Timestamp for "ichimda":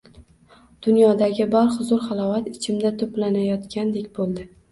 2.53-2.93